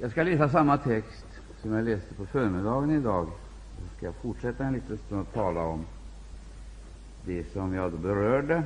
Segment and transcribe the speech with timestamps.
[0.00, 1.24] Jag ska läsa samma text
[1.62, 3.26] som jag läste på förmiddagen idag.
[3.78, 5.84] Så ska jag fortsätta en liten stund och tala om
[7.24, 8.62] det som jag då berörde,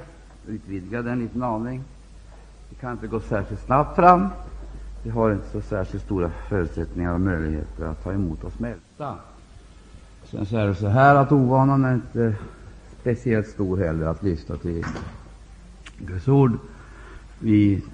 [0.47, 1.85] utvidga den en liten aning.
[2.69, 4.29] Vi kan inte gå särskilt snabbt fram.
[5.03, 9.17] Vi har inte så särskilt stora förutsättningar och möjligheter att ta emot och smälta.
[10.25, 12.35] Sen så är det så här att ovanan är inte
[13.01, 14.85] speciellt stor heller att lyssna till
[15.99, 16.59] Guds ord.
[17.39, 17.85] Vi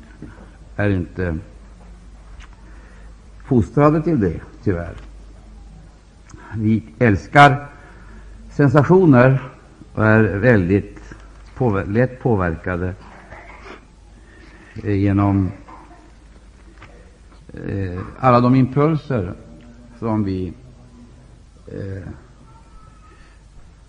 [0.76, 1.38] är inte
[3.48, 4.94] fostrade till det, tyvärr.
[6.56, 7.66] Vi älskar
[8.50, 9.42] sensationer
[9.94, 11.14] och är väldigt
[11.54, 12.94] påver lätt påverkade
[14.84, 15.50] eh, genom
[17.66, 19.34] eh, alla de impulser
[19.98, 20.52] som vi
[21.66, 22.08] eh,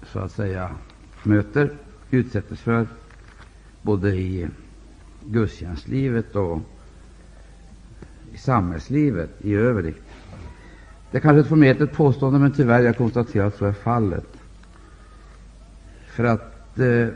[0.03, 0.69] så att säga
[1.23, 1.71] möter,
[2.11, 2.87] utsätts för,
[3.81, 4.47] både i
[5.25, 6.59] gudstjänstlivet och
[8.33, 10.03] i samhällslivet i övrigt.
[11.11, 14.27] Det är kanske ett förmätet påstående, men tyvärr jag konstaterar att så är fallet.
[16.07, 17.07] För att eh,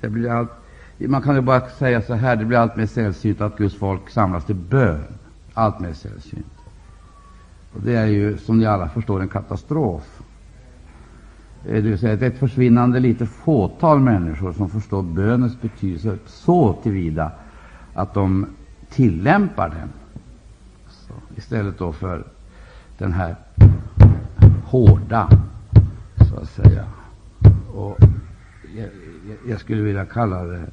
[0.00, 0.50] det blir allt,
[0.98, 4.10] man kan ju bara säga så här, det blir allt mer sällsynt att Guds folk
[4.10, 5.04] samlas till bön.
[5.54, 6.52] Allt mer sällsynt.
[7.74, 10.22] Och det är ju, som ni alla förstår, en katastrof.
[11.64, 16.18] Eh, det vill säga, det är ett försvinnande litet fåtal människor som förstår bönens betydelse
[16.26, 17.32] så tillvida
[17.94, 18.46] att de
[18.94, 19.88] tillämpar den.
[20.88, 22.24] Så, istället då för
[22.98, 23.36] den här
[24.64, 25.28] hårda,
[26.30, 26.84] så att säga,
[27.74, 27.98] och
[28.76, 28.88] jag,
[29.46, 30.66] jag skulle vilja kalla det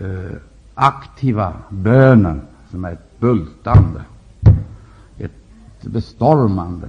[0.00, 0.36] eh,
[0.74, 4.02] aktiva bönen, som är ett bultande,
[5.18, 6.88] ett bestormande,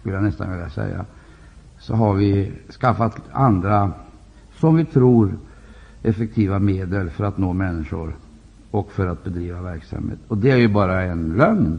[0.00, 1.04] skulle jag nästan vilja säga,
[1.78, 3.92] så har vi skaffat andra,
[4.54, 5.38] som vi tror,
[6.02, 8.14] effektiva medel för att nå människor
[8.70, 10.18] och för att bedriva verksamhet.
[10.28, 11.78] Och det är ju bara en lögn.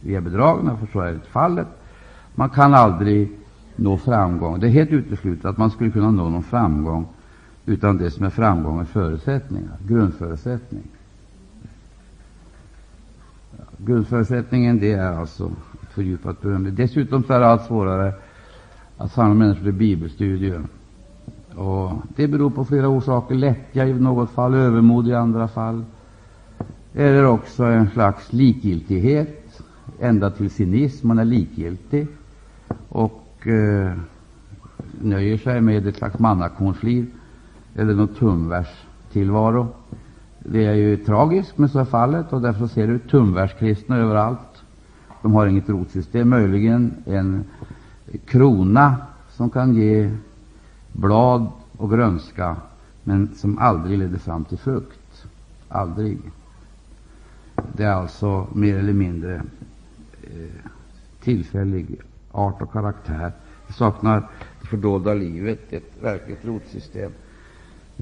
[0.00, 1.68] Vi är bedragna, för så är det fallet.
[2.34, 3.32] Man kan aldrig
[3.76, 4.60] nå framgång.
[4.60, 7.06] Det är helt uteslutet att man skulle kunna nå någon framgång
[7.66, 10.82] utan det som är framgång är förutsättningar, grundförutsättning.
[13.58, 15.46] Ja, grundförutsättningen det är alltså
[15.82, 16.70] ett fördjupat beroende.
[16.70, 18.12] Dessutom så är det allt svårare
[18.96, 20.62] att samla människor till bibelstudier.
[21.54, 23.34] Och det beror på flera orsaker.
[23.34, 25.84] Lättja i något fall, övermod i andra fall.
[26.94, 29.62] Eller också en slags likgiltighet,
[30.00, 31.08] ända till cynism.
[31.08, 32.06] Man är likgiltig
[32.88, 33.92] och eh,
[35.00, 37.06] nöjer sig med ett slags mannakornsliv
[37.74, 39.68] eller någon tumvärstillvaro.
[40.38, 44.62] Det är ju tragiskt, men så är fallet, och därför ser du tumvärskristna överallt.
[45.22, 47.44] De har inget rotsystem, möjligen en
[48.24, 48.96] krona
[49.30, 50.10] som kan ge
[50.92, 52.56] blad och grönska,
[53.04, 55.26] men som aldrig leder fram till frukt.
[55.68, 56.18] Aldrig.
[57.76, 59.34] Det är alltså mer eller mindre
[60.22, 60.70] eh,
[61.22, 61.86] tillfällig
[62.32, 63.32] art och karaktär.
[63.66, 64.28] Det saknar
[64.60, 67.12] det fördolda livet, ett verkligt rotsystem.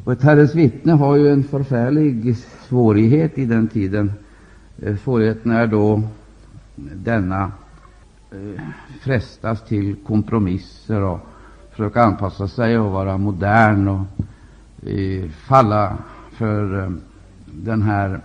[0.05, 2.37] Och ett Herrens vittne har ju en förfärlig
[2.69, 4.13] svårighet i den tiden.
[4.83, 6.03] Eh, svårigheten är då
[6.77, 7.53] denna
[8.31, 8.63] eh,
[9.01, 11.21] frestas till kompromisser och
[11.71, 15.99] försöka anpassa sig och vara modern och eh, falla
[16.33, 16.91] för eh,
[17.53, 18.21] den här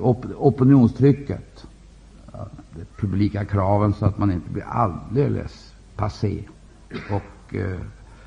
[0.00, 1.66] op opinionstrycket,
[2.76, 6.42] de publika kraven, så att man inte blir alldeles passé
[7.10, 7.78] och eh,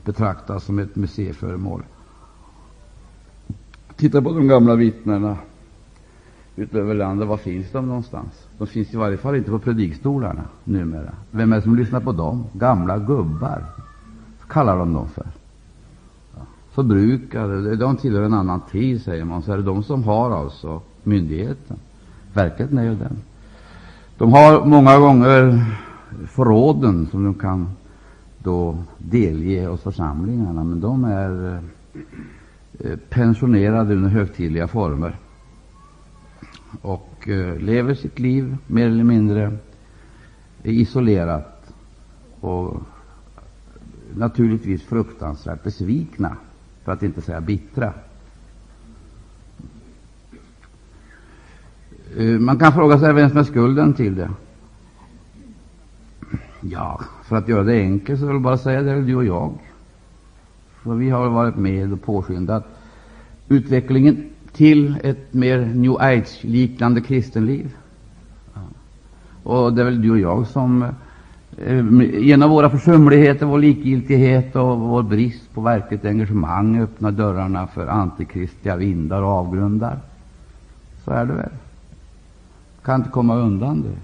[0.05, 1.83] betraktas som ett museiföremål.
[3.95, 5.37] Titta på de gamla vittnena
[6.55, 7.27] utöver landet.
[7.27, 8.47] Var finns de någonstans?
[8.57, 11.13] De finns i varje fall inte på predikstolarna numera.
[11.31, 12.45] Vem är det som lyssnar på dem?
[12.53, 13.65] Gamla gubbar,
[14.47, 15.27] kallar de dem för.
[16.71, 19.41] Förbrukade, de tillhör en annan tid, säger man.
[19.41, 21.77] Så är det de som har alltså myndigheten.
[22.33, 23.17] Verkligheten är ju den.
[24.17, 25.65] De har många gånger
[26.27, 27.69] förråden som de kan
[28.37, 31.61] då delge oss församlingarna, men de är
[32.79, 35.17] eh, pensionerade under högtidliga former
[36.81, 39.57] och eh, lever sitt liv mer eller mindre
[40.63, 41.73] isolerat
[42.39, 42.81] och
[44.15, 46.37] naturligtvis fruktansvärt besvikna,
[46.83, 47.93] för att inte säga bittra.
[52.21, 54.29] Eh, man kan fråga sig vem som är skulden till det.
[56.61, 59.25] Ja, för att göra det enkelt så vill jag bara säga det är du och
[59.25, 59.53] jag.
[60.83, 62.65] För vi har varit med och påskyndat
[63.47, 67.75] utvecklingen till ett mer new age-liknande kristenliv.
[69.43, 70.83] Och det är väl du och jag som
[71.57, 77.87] eh, genom våra försumligheter, vår likgiltighet och vår brist på verkligt engagemang öppnar dörrarna för
[77.87, 79.99] antikristliga vindar och avgrundar.
[81.05, 81.51] Så är det väl.
[82.83, 83.97] Kan inte komma undan det.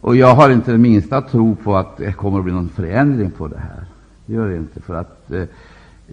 [0.00, 3.30] Och jag har inte den minsta tro på att det kommer att bli någon förändring
[3.30, 3.84] på det här.
[4.26, 4.80] Det gör det inte.
[4.80, 5.44] För att eh,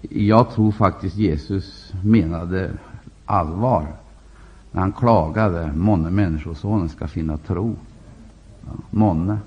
[0.10, 2.72] jag tror faktiskt Jesus menade
[3.26, 3.88] allvar
[4.72, 7.76] när han klagade, månne Människosonen ska finna tro.
[8.66, 9.38] Ja, månne.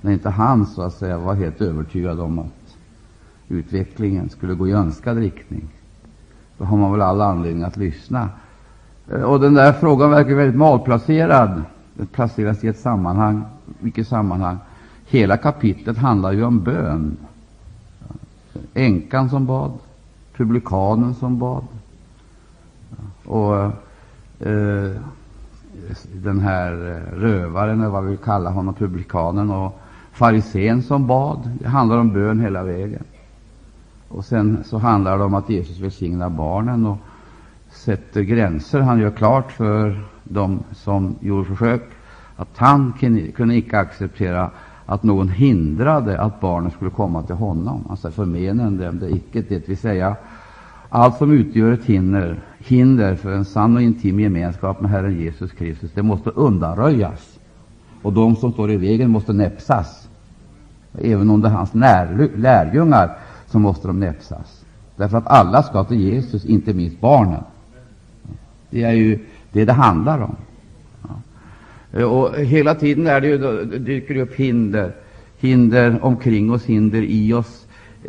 [0.00, 2.76] När inte han så att säga var helt övertygad om att
[3.48, 5.68] utvecklingen skulle gå i önskad riktning,
[6.58, 8.28] då har man väl all anledning att lyssna.
[9.10, 11.62] Eh, och den där frågan verkar väldigt malplacerad.
[11.94, 13.44] Den placeras i ett sammanhang.
[13.78, 14.58] Vilket sammanhang?
[15.06, 17.16] Hela kapitlet handlar ju om bön.
[18.74, 19.72] Änkan som bad,
[20.36, 21.64] publikanen som bad.
[23.24, 23.56] Och
[24.46, 24.90] eh,
[26.12, 29.80] den här eh, rövaren, eller vad vi vill kalla honom, publikanen och
[30.12, 31.50] farisén som bad.
[31.60, 33.04] Det handlar om bön hela vägen.
[34.08, 36.98] Och sen så handlar det om att Jesus välsignar barnen och
[37.72, 38.80] sätter gränser.
[38.80, 41.82] Han gör klart för de som gjorde försök
[42.36, 42.92] att han
[43.36, 44.50] kunde icke acceptera
[44.86, 47.86] att någon hindrade att barnen skulle komma till honom.
[47.90, 50.16] Alltså förmenen dem det icke, det vill säga
[50.88, 55.52] allt som utgör ett hinder, hinder för en sann och intim gemenskap med Herren Jesus
[55.52, 57.38] Kristus, det måste undanröjas.
[58.02, 60.08] Och de som står i vägen måste näpsas.
[60.98, 61.74] Även om det är hans
[62.34, 64.64] lärjungar, så måste de näpsas.
[64.96, 67.42] Därför att alla ska till Jesus, inte minst barnen.
[68.70, 69.18] Det är ju
[69.52, 70.36] det det handlar om.
[71.92, 72.06] Ja.
[72.06, 74.92] Och hela tiden är det ju, det dyker upp hinder,
[75.38, 77.66] hinder omkring oss, hinder i oss.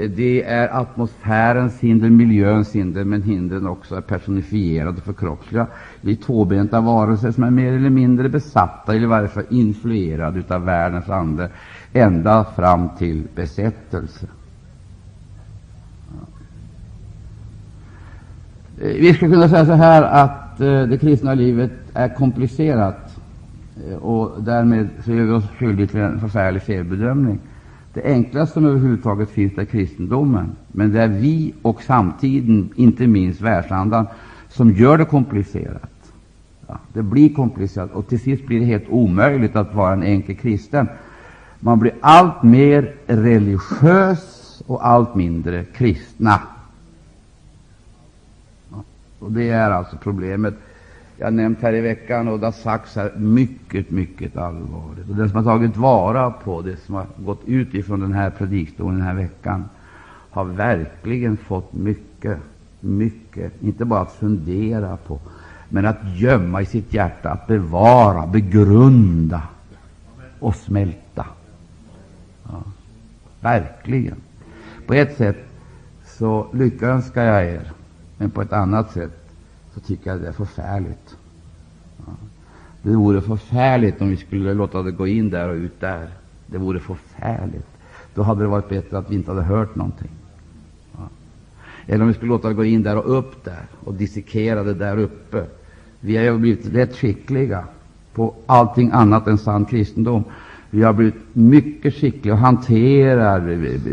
[0.09, 5.67] Det är atmosfärens hinder, miljöns hinder, men hindren också är personifierade och förkroppsliga.
[6.01, 10.55] Vi är tvåbenta varelser som är mer eller mindre besatta, eller i varje fall influerade
[10.55, 11.49] av världens ande,
[11.93, 14.27] ända fram till besättelse.
[18.75, 23.17] Vi skulle kunna säga så här att Eh, det kristna livet är komplicerat
[23.87, 27.39] eh, och därmed så gör vi oss skyldiga till en förfärlig felbedömning.
[27.93, 33.41] Det enklaste som överhuvudtaget finns är kristendomen, men det är vi och samtiden, inte minst
[33.41, 34.07] världsandan,
[34.49, 36.13] som gör det komplicerat.
[36.67, 40.35] Ja, det blir komplicerat och till sist blir det helt omöjligt att vara en enkel
[40.35, 40.87] kristen.
[41.59, 46.39] Man blir allt mer religiös och allt mindre kristna.
[49.21, 50.53] Och Det är alltså problemet.
[51.17, 55.09] Jag har nämnt här i veckan, och det har sagts här, mycket, mycket allvarligt.
[55.09, 58.29] Och Den som har tagit vara på det som har gått ut ifrån den här
[58.29, 59.65] predikstolen den här veckan
[60.31, 62.37] har verkligen fått mycket,
[62.79, 65.19] mycket, inte bara att fundera på,
[65.69, 69.41] men att gömma i sitt hjärta, att bevara, begrunda
[70.39, 71.25] och smälta.
[72.43, 72.63] Ja,
[73.41, 74.17] verkligen.
[74.87, 75.37] På ett sätt
[76.05, 77.71] så lyckönskar jag er
[78.21, 79.33] men på ett annat sätt
[79.73, 81.17] så tycker jag det är förfärligt.
[81.97, 82.13] Ja.
[82.81, 86.07] Det vore förfärligt om vi skulle låta det gå in där och ut där.
[86.47, 87.67] Det vore förfärligt.
[88.15, 90.09] Då hade det varit bättre att vi inte hade hört någonting.
[90.91, 91.09] Ja.
[91.87, 94.73] Eller om vi skulle låta det gå in där och upp där och dissekera det
[94.73, 95.45] där uppe.
[95.99, 97.63] Vi har ju blivit rätt skickliga
[98.13, 100.23] på allting annat än sann kristendom.
[100.69, 103.39] Vi har blivit mycket skickliga och hanterar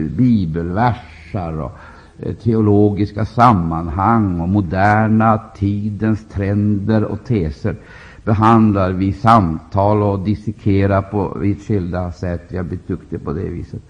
[0.08, 1.78] bibelversar och
[2.22, 7.76] Eh, teologiska sammanhang och moderna tidens trender och teser
[8.24, 12.46] behandlar vi samtal och dissekerar på vitt skilda sätt.
[12.48, 13.82] Vi har blivit duktiga på det viset.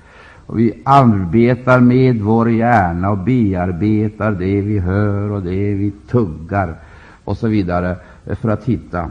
[0.47, 6.77] Och vi arbetar med vår hjärna och bearbetar det vi hör och det vi tuggar
[7.25, 7.97] och så vidare
[8.41, 9.11] för att hitta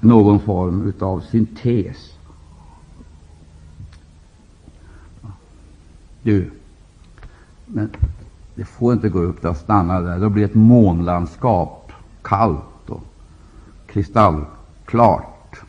[0.00, 2.12] någon form av syntes.
[6.22, 6.50] Du,
[7.74, 7.90] men
[8.54, 10.18] det får inte gå upp där och stanna där.
[10.18, 13.02] Då blir det ett månlandskap, kallt och
[13.86, 15.60] kristallklart,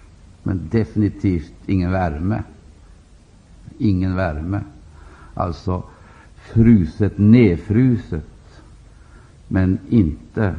[0.43, 2.43] men definitivt ingen värme.
[3.77, 4.61] Ingen värme.
[5.33, 5.83] Alltså
[6.35, 8.61] fruset, nedfruset,
[9.47, 10.55] men inte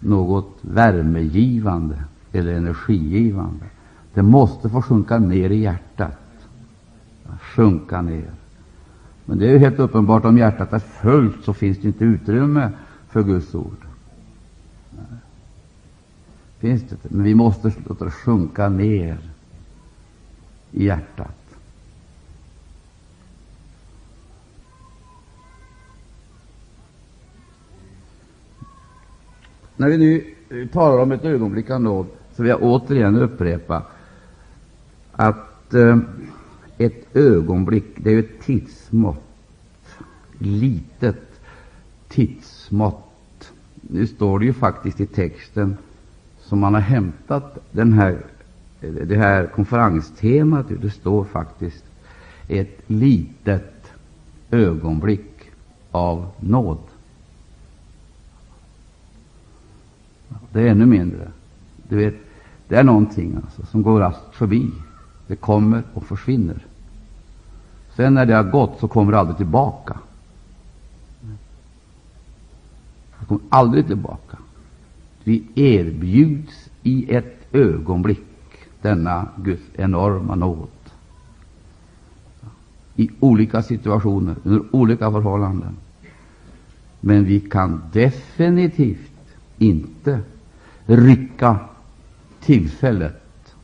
[0.00, 3.64] något värmegivande eller energigivande.
[4.14, 6.18] Det måste få sjunka ner i hjärtat.
[7.40, 8.30] Sjunka ner.
[9.24, 12.70] Men det är helt uppenbart, om hjärtat är fullt så finns det inte utrymme
[13.08, 13.86] för Guds ord.
[16.58, 19.18] Finns det Men vi måste låta det sjunka ner
[20.70, 21.42] i hjärtat.
[29.76, 30.34] När vi nu
[30.72, 33.82] talar om ett ögonblick av nåd, så vill jag återigen upprepa
[35.12, 35.98] att eh,
[36.84, 39.24] ett ögonblick, det är ett tidsmått,
[40.38, 41.40] litet
[42.08, 43.12] tidsmått
[43.92, 45.76] nu står det ju faktiskt i texten
[46.40, 48.18] som man har hämtat den här,
[48.80, 51.84] det här konferenstemat Det står faktiskt
[52.48, 53.92] ett litet
[54.50, 55.50] ögonblick
[55.90, 56.78] av nåd.
[60.52, 61.30] Det är ännu mindre.
[61.88, 62.14] Du vet,
[62.68, 64.70] det är någonting alltså, som går raskt förbi.
[65.26, 66.66] Det kommer och försvinner.
[67.96, 69.98] Sen när det har gått så kommer det aldrig tillbaka.
[73.20, 74.38] Det kommer aldrig tillbaka.
[75.24, 78.20] Vi erbjuds i ett ögonblick
[78.82, 80.68] denna Guds enorma nåd.
[82.96, 85.76] I olika situationer, under olika förhållanden.
[87.00, 89.12] Men vi kan definitivt
[89.58, 90.20] inte
[90.86, 91.58] rycka
[92.40, 93.54] tillfället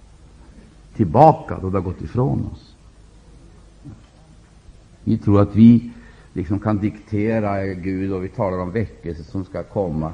[0.97, 2.68] tillbaka då det har gått ifrån oss.
[5.09, 5.91] Vi tror att vi
[6.33, 10.13] liksom kan diktera Gud och vi talar om väckelse som ska komma.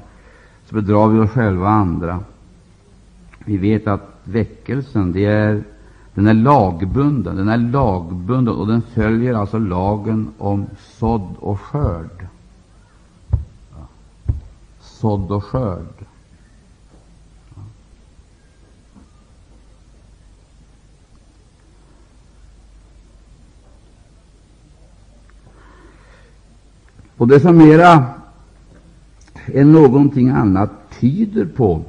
[0.64, 2.20] Så bedrar vi oss själva och andra.
[3.44, 5.64] Vi vet att väckelsen det är,
[6.14, 7.36] den är lagbunden.
[7.36, 12.26] Den är lagbunden och den följer alltså lagen om sådd och skörd.
[14.80, 16.04] Sådd och skörd.
[27.16, 28.04] Och det som mera
[29.46, 31.82] än någonting annat tyder på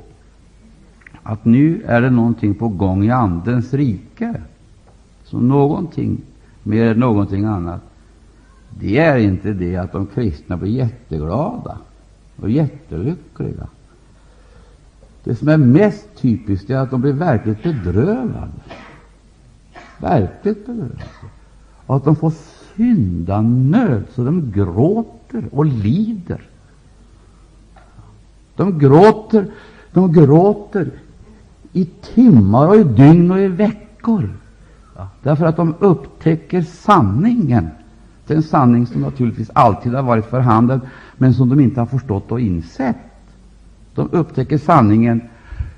[1.24, 4.42] att nu är det någonting på gång i Andens rike.
[5.24, 6.22] Så någonting
[6.64, 7.82] mer än någonting annat.
[8.70, 11.78] Det är inte det att de kristna blir jätteglada
[12.42, 13.68] och jättelyckliga.
[15.24, 18.52] Det som är mest typiskt är att de blir verkligt bedrövade.
[19.98, 21.04] Verkligt bedrövade.
[21.86, 22.34] Och att de får
[22.76, 25.15] syndanöd så de gråter
[25.52, 26.42] och lider.
[28.56, 29.52] De gråter,
[29.92, 30.92] de gråter
[31.74, 34.30] i timmar och i dygn och i veckor.
[35.24, 37.70] Därför att de upptäcker sanningen.
[38.28, 40.82] Den sanning som naturligtvis alltid har varit för handen,
[41.18, 42.96] men som de inte har förstått och insett.
[43.96, 45.22] De upptäcker sanningen,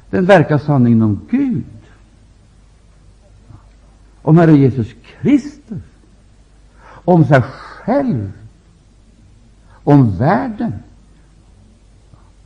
[0.09, 1.63] den verkar sanningen om Gud,
[4.21, 4.87] om Herre Jesus
[5.21, 5.83] Kristus
[7.07, 8.31] om sig själv,
[9.87, 10.73] om världen,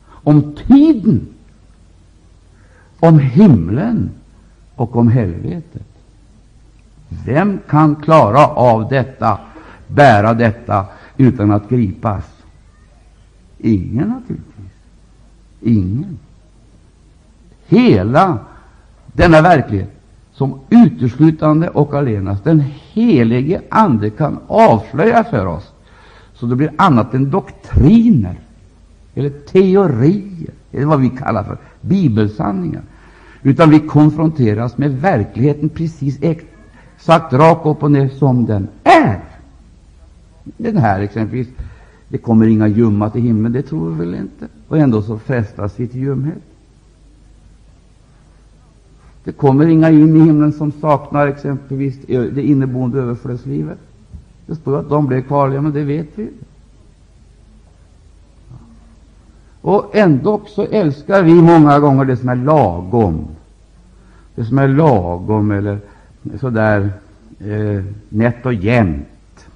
[0.06, 1.28] om tiden,
[3.00, 4.10] om himlen
[4.76, 5.86] och om helvetet.
[7.08, 9.38] Vem kan klara av detta,
[9.86, 12.24] bära detta, utan att gripas?
[13.58, 14.72] Ingen, naturligtvis.
[15.60, 16.18] Ingen.
[17.66, 18.38] Hela
[19.06, 19.92] denna verklighet
[20.32, 25.71] som uteslutande och allenast den helige Ande kan avslöja för oss,
[26.42, 28.40] så det blir annat än doktriner
[29.14, 32.82] eller teorier, eller vad vi kallar för bibelsanningar,
[33.42, 39.20] utan vi konfronteras med verkligheten precis exakt rakt upp och ner som den är.
[40.44, 41.48] Den här exempelvis,
[42.08, 45.80] det kommer inga ljumma till himlen, det tror vi väl inte, och ändå så frestas
[45.80, 46.42] vi till ljumhet.
[49.24, 53.78] Det kommer inga in i himlen som saknar exempelvis det inneboende överflödslivet.
[54.46, 56.30] Det står att de blev kvarliga, men det vet vi.
[59.60, 63.26] Och ändå så älskar vi många gånger det som är lagom.
[64.34, 65.78] Det som är lagom eller
[66.40, 66.90] sådär
[67.38, 69.46] eh, nätt och jämnt.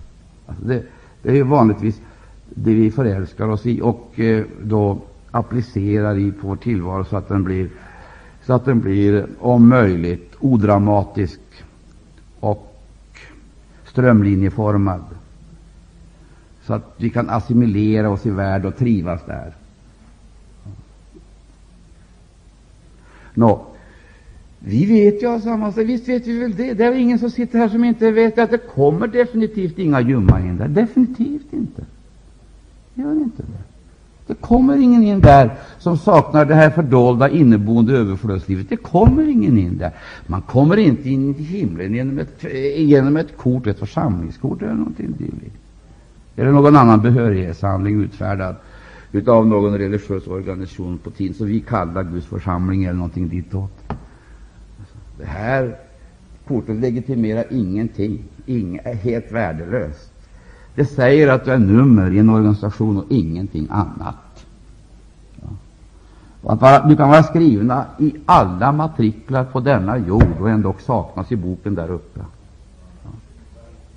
[0.47, 0.83] Alltså det,
[1.23, 2.01] det är vanligtvis
[2.49, 4.99] det vi förälskar oss i och eh, då
[5.31, 7.69] applicerar i på vår tillvaro så att den blir
[8.47, 11.41] så att den blir om möjligt odramatisk
[13.97, 15.05] strömlinjeformad,
[16.63, 19.55] så att vi kan assimilera oss i världen och trivas där.
[23.35, 23.67] Nå,
[24.59, 26.75] vi vet ju allesammans, visst vet vi väl det.
[26.75, 30.37] Det är ingen som sitter här som inte vet att det kommer definitivt inga ljumma
[30.37, 30.69] hinder.
[30.69, 31.85] Definitivt inte.
[32.95, 33.76] Det gör inte det.
[34.27, 38.69] Det kommer ingen in där som saknar det här fördolda inneboende överflödslivet.
[38.69, 39.91] Det kommer ingen in där.
[40.27, 42.45] Man kommer inte in i himlen genom ett,
[42.77, 45.57] genom ett kort, ett församlingskort eller någonting dylikt.
[46.37, 48.57] Eller någon annan behörighetshandling utfärdad
[49.27, 53.93] av någon religiös organisation på tiden som vi kallar Guds församling eller någonting ditåt.
[55.19, 55.77] Det här
[56.49, 60.13] kortet legitimerar ingenting, Inga, är helt värdelöst.
[60.77, 64.47] Det säger att du är nummer i en organisation och ingenting annat.
[65.41, 65.49] Ja.
[66.41, 71.37] Vara, du kan vara skrivna i alla matriklar på denna jord och ändå saknas i
[71.37, 72.21] boken där uppe.
[73.05, 73.11] Ja.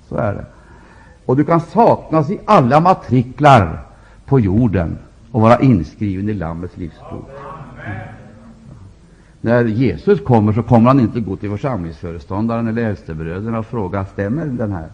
[0.08, 0.46] Så är det.
[1.26, 3.82] Och du kan saknas i alla matriklar
[4.24, 4.98] på jorden
[5.30, 7.30] och vara inskriven i Lammets livsbok.
[9.40, 14.46] När Jesus kommer så kommer han inte gå till församlingsföreståndaren eller äldstebröderna och fråga stämmer
[14.46, 14.88] den här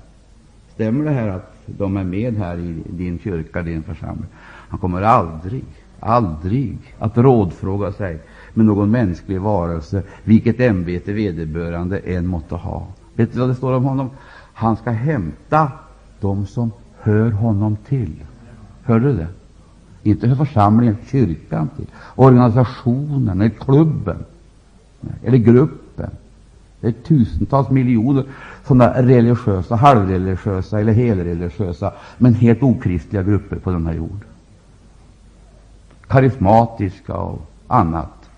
[0.74, 4.26] Stämmer det här att de är med här i din kyrka, din församling?
[4.68, 5.64] Han kommer aldrig,
[6.00, 8.18] aldrig att rådfråga sig
[8.54, 12.86] med någon mänsklig varelse, vilket ämbete vederbörande än måtte ha.
[13.14, 14.10] Vet du vad det står om honom?
[14.54, 15.72] Han ska hämta
[16.20, 18.14] de som hör honom till.
[18.82, 19.28] Hörde du det?
[20.02, 24.24] Inte hör församlingen, kyrkan till, organisationen eller klubben
[25.24, 25.85] eller gruppen.
[26.86, 28.24] Det är tusentals miljoner
[28.66, 34.24] sådana religiösa, halvreligiösa eller helreligiösa, men helt okristliga grupper på denna jord.
[36.08, 38.30] Karismatiska och annat.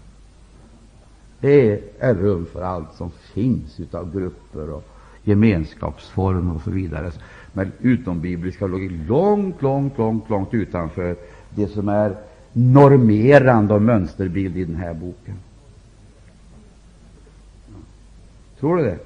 [1.40, 4.85] Det är rum för allt som finns av grupper och
[5.25, 7.11] gemenskapsformer och så vidare.
[7.52, 11.17] Men utombibliska låg långt, långt, långt, långt utanför
[11.55, 12.17] det som är
[12.52, 15.35] normerande och mönsterbild i den här boken.
[18.61, 18.99] Tror du det?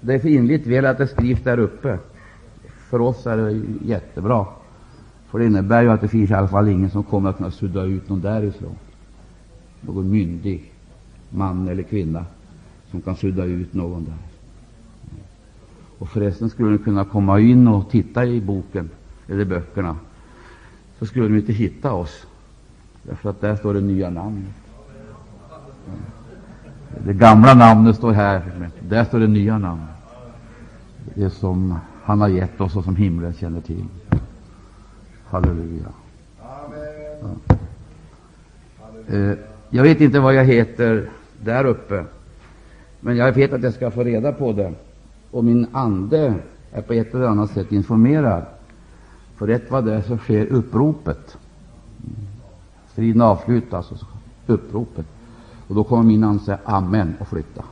[0.00, 1.98] Det är för inligt väl att det skrivs där uppe.
[2.90, 4.46] För oss är det jättebra.
[5.30, 7.50] För det innebär ju att det finns i alla fall ingen som kommer att kunna
[7.50, 8.76] sudda ut någon därifrån.
[9.80, 10.72] Någon myndig
[11.30, 12.24] man eller kvinna
[12.90, 14.14] som kan sudda ut någon där.
[15.98, 18.90] Och förresten skulle de kunna komma in och titta i boken
[19.28, 19.96] eller böckerna,
[20.98, 22.26] så skulle de inte hitta oss,
[23.02, 24.54] därför att där står det nya namnet.
[26.98, 28.42] Det gamla namnet står här,
[28.80, 29.88] där står det nya namnet.
[31.14, 33.84] Det som han har gett oss och som himlen känner till.
[35.24, 35.86] Halleluja.
[36.40, 37.54] Ja.
[39.08, 39.34] Eh,
[39.70, 41.08] jag vet inte vad jag heter
[41.40, 42.04] där uppe,
[43.00, 44.72] men jag vet att jag ska få reda på det.
[45.30, 46.34] Och min ande
[46.72, 48.42] är på ett eller annat sätt informerad.
[49.36, 51.36] För rätt vad det är så sker uppropet.
[52.92, 53.98] Striden avslutas, och
[54.46, 55.06] uppropet.
[55.72, 57.64] Och då kommer min ande säga Amen och flytta.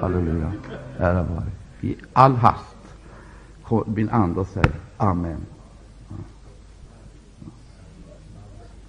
[0.00, 0.52] Halleluja.
[0.98, 1.50] Ära vare.
[1.80, 2.76] I all hast
[3.62, 5.36] kommer min ande och säger Amen.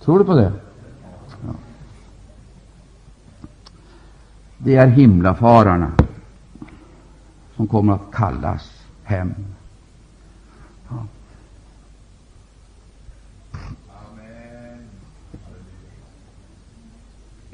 [0.02, 0.52] Tror du på det?
[1.28, 1.54] Ja.
[4.58, 5.92] Det är himlafararna
[7.56, 9.34] som kommer att kallas hem.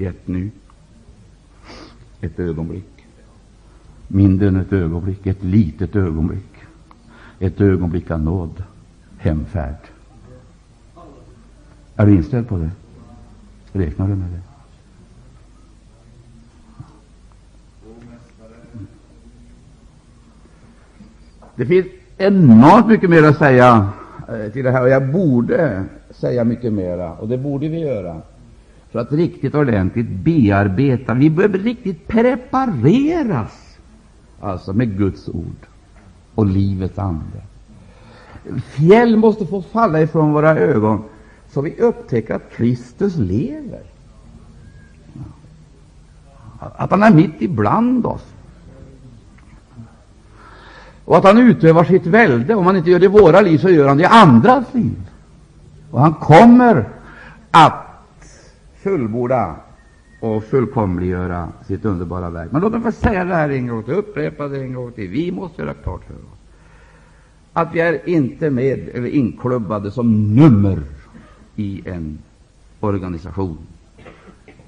[0.00, 0.50] Ett nu,
[2.20, 3.06] ett ögonblick,
[4.08, 6.54] mindre än ett ögonblick, ett litet ögonblick,
[7.38, 8.62] ett ögonblick av nåd,
[9.18, 9.76] hemfärd.
[11.96, 12.70] Är du inställd på det?
[13.72, 14.40] Räknar du med det?
[21.56, 21.86] Det finns
[22.16, 23.88] enormt mycket mer att säga
[24.28, 28.22] eh, till det här, och jag borde säga mycket mera, och det borde vi göra,
[28.90, 31.14] för att riktigt ordentligt bearbeta.
[31.14, 33.78] Vi behöver riktigt prepareras
[34.40, 35.66] alltså med Guds ord
[36.34, 37.42] och livets ande.
[38.64, 41.04] Fjäll måste få falla ifrån våra ögon,
[41.52, 43.82] så vi upptäcker att Kristus lever,
[46.58, 48.24] att han är mitt ibland oss
[51.04, 52.54] och att han utövar sitt välde.
[52.54, 55.10] Om han inte gör det i våra liv, så gör han det i andras liv.
[55.90, 56.88] Och han kommer
[57.50, 57.89] att
[58.82, 59.56] fullborda
[60.20, 62.52] och fullkomliggöra sitt underbara verk.
[62.52, 65.08] Men låt mig få säga det här en gång till, upprepa det en gång till.
[65.08, 66.40] Vi måste göra klart för oss
[67.52, 70.82] att vi är inte med eller inklubbade som nummer
[71.56, 72.18] i en
[72.80, 73.58] organisation.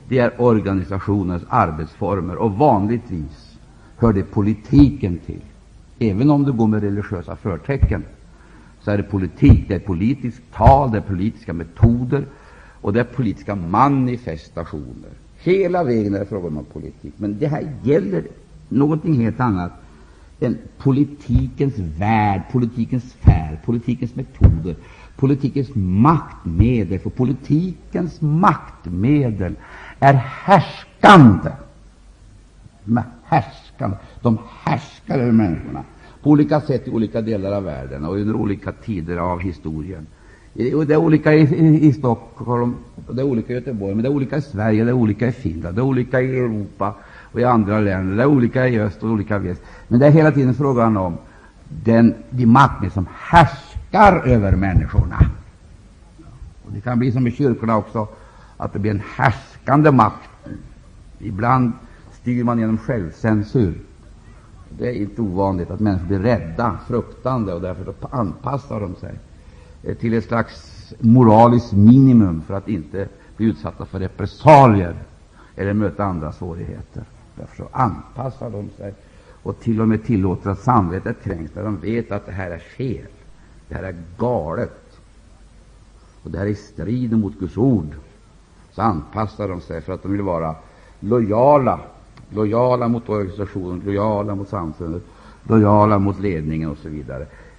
[0.08, 3.58] Det är organisationens arbetsformer, och vanligtvis
[3.96, 5.40] hör det politiken till.
[5.98, 8.04] Även om det går med religiösa förtecken,
[8.80, 9.68] så är det politik.
[9.68, 12.24] Det är politiskt tal, det är politiska metoder
[12.82, 15.10] och det är politiska manifestationer.
[15.38, 17.14] Hela vägen är det fråga om politik.
[17.16, 18.24] Men det här gäller
[18.68, 19.72] någonting helt annat
[20.40, 24.76] än politikens värld, politikens sfär, politikens metoder,
[25.16, 26.98] politikens maktmedel.
[26.98, 29.54] För politikens maktmedel
[29.98, 31.50] är härskande.
[32.84, 33.96] De är härskande.
[34.22, 35.84] De härskar över människorna
[36.22, 40.06] på olika sätt i olika delar av världen och under olika tider av historien.
[40.54, 42.74] Det är olika i, i, i Stockholm,
[43.10, 45.32] det är olika i Göteborg, men det är olika i Sverige, det är olika i
[45.32, 46.94] Finland, det är olika i Europa
[47.32, 49.62] och i andra länder, det är olika i öst och olika i väst.
[49.88, 51.16] Men det är hela tiden frågan om
[51.84, 55.26] den, de makter som härskar över människorna.
[56.66, 58.08] Och det kan bli som i kyrkorna också,
[58.56, 60.28] att det blir en härskande makt.
[61.18, 61.72] Ibland
[62.20, 63.74] styr man genom självcensur.
[64.78, 69.14] Det är inte ovanligt att människor blir rädda, fruktande, och därför anpassar de sig
[69.82, 74.96] Eh, till ett slags moraliskt minimum för att inte bli utsatta för repressalier
[75.56, 77.04] eller möta andra svårigheter.
[77.34, 78.94] Därför så anpassar de sig
[79.42, 82.58] och till och med tillåter att samvetet kränks när de vet att det här är
[82.58, 83.06] fel.
[83.68, 84.98] Det här är galet.
[86.22, 87.94] Och det här är i strid mot Guds ord.
[88.72, 90.54] Så anpassar de sig för att de vill vara
[91.00, 91.80] lojala.
[92.30, 95.02] Lojala mot organisationen, lojala mot samfundet,
[95.42, 97.02] lojala mot ledningen osv.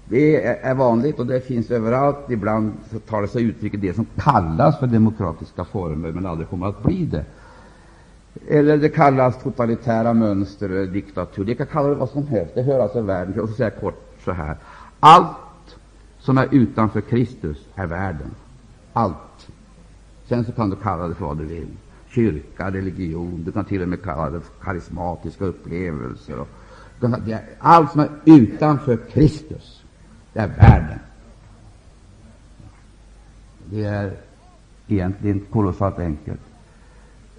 [0.06, 2.18] Det är vanligt och det finns överallt.
[2.30, 2.74] Ibland
[3.10, 6.84] tar det sig uttryck i det som kallas för demokratiska former, men aldrig kommer att
[6.84, 7.26] bli det.
[8.48, 11.46] Eller det kallas totalitära mönster eller diktatur.
[11.46, 12.56] Det kan kalla det vad som helst.
[12.56, 14.58] Det hör alltså världen Och så säger jag kort så här.
[15.00, 15.78] Allt
[16.20, 18.32] som är utanför Kristus är världen.
[18.94, 19.48] Allt.
[20.26, 21.68] Sen så kan du kalla det för vad du vill.
[22.10, 26.40] Kyrka, religion, du kan till och med kalla det karismatiska upplevelser.
[26.40, 26.48] Och,
[27.60, 29.83] allt som är utanför Kristus,
[30.34, 31.00] det är världen.
[33.66, 34.12] Det är
[34.88, 36.42] egentligen kolossalt enkelt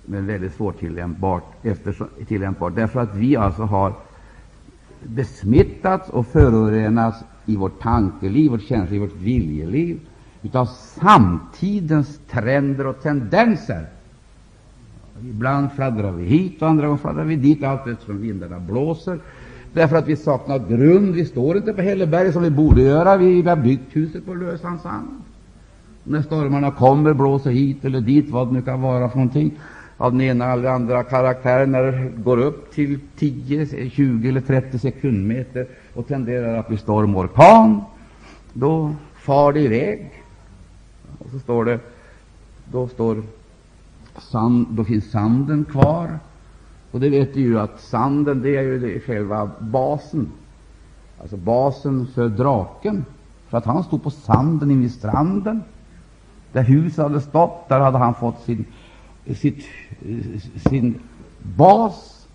[0.05, 3.93] men väldigt svårtillämpbart eftersom, tillämpbart, därför att vi alltså har
[5.03, 10.01] besmittats och förorenats i vårt tankeliv, vårt känsloliv, vårt viljeliv
[10.53, 13.87] av samtidens trender och tendenser.
[15.21, 19.19] Ibland fladdrar vi hit och andra gånger fladdrar vi dit, allt eftersom vindarna blåser.
[19.75, 21.15] Därför att vi saknar grund.
[21.15, 23.17] Vi står inte på Hälleberget som vi borde göra.
[23.17, 25.09] Vi har byggt huset på lösan sand.
[26.05, 29.59] När stormarna kommer, blåser hit eller dit, vad det nu kan vara för någonting,
[29.97, 34.79] av den ena eller andra karaktären när det går upp till 10, 20 eller 30
[34.79, 37.81] sekundmeter och tenderar att bli storm och orkan,
[38.53, 40.11] då far det iväg.
[41.19, 41.79] Och så står det,
[42.73, 43.23] då, står
[44.19, 46.19] sand, då finns sanden kvar.
[46.95, 50.33] Och det vet du ju att sanden det är ju det själva basen,
[51.21, 53.05] alltså basen för draken.
[53.49, 55.63] För att han stod på sanden invid stranden,
[56.53, 58.65] där huset hade stått, där hade han fått sin
[59.35, 59.65] sitt,
[60.69, 61.01] sin
[61.43, 62.27] bas.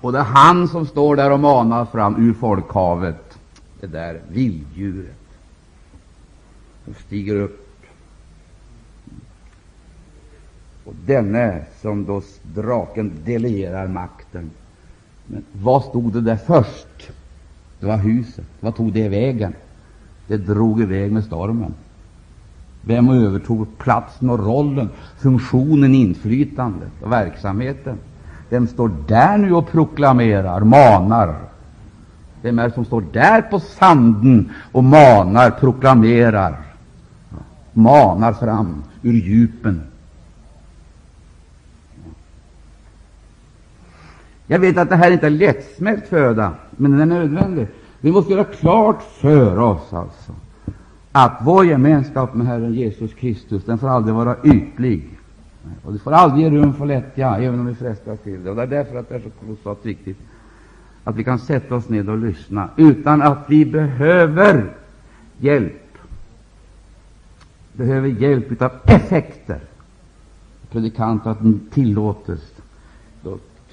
[0.00, 3.38] Och det är han som står där och manar fram ur folkhavet
[3.80, 5.16] det där vilddjuret
[6.84, 7.61] som stiger upp.
[10.84, 12.22] Och denne som då
[12.54, 14.50] draken delegerar makten.
[15.26, 17.10] Men vad stod det där först?
[17.80, 18.44] Det var huset.
[18.60, 19.54] Vad tog det vägen?
[20.26, 21.74] Det drog iväg med stormen.
[22.80, 27.98] Vem övertog platsen och rollen, funktionen, inflytandet och verksamheten?
[28.48, 31.34] Vem står där nu och proklamerar, manar?
[32.42, 36.56] Vem är det som står där på sanden och manar, proklamerar,
[37.72, 39.82] manar fram ur djupen?
[44.46, 47.66] Jag vet att det här inte är lättsmält föda, men den är nödvändig.
[48.00, 50.32] Vi måste göra klart för oss alltså
[51.12, 55.18] att vår gemenskap med Herren Jesus Kristus den får aldrig vara ytlig.
[55.84, 58.50] Och det får aldrig ge rum för lättja, även om vi frestas till det.
[58.50, 60.18] Och det är därför att det är så kolossalt viktigt
[61.04, 64.74] att vi kan sätta oss ned och lyssna utan att vi behöver
[65.38, 65.98] hjälp.
[67.72, 69.60] Behöver hjälp av effekter.
[70.70, 71.38] Predikanter att
[71.70, 72.51] tillåtes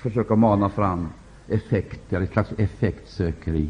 [0.01, 1.09] försöka mana fram
[1.47, 3.69] effekter, ett slags effektsökeri.